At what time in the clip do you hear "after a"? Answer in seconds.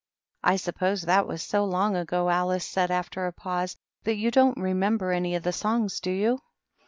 2.89-3.31